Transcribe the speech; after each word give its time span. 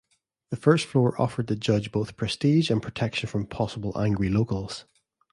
The 0.49 0.55
first 0.55 0.87
floor 0.87 1.13
offered 1.21 1.45
the 1.45 1.55
judge 1.55 1.91
both 1.91 2.17
prestige 2.17 2.71
and 2.71 2.81
protection 2.81 3.29
from 3.29 3.45
possible 3.45 3.95
angry 3.95 4.29
locals. 4.29 4.85